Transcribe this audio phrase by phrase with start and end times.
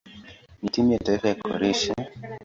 [0.61, 1.93] na timu ya taifa ya Kroatia.